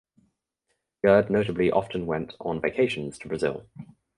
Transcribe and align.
Gerd 1.05 1.29
notably 1.29 1.71
often 1.71 2.07
went 2.07 2.33
on 2.39 2.59
vacations 2.59 3.19
to 3.19 3.27
Brazil. 3.27 3.67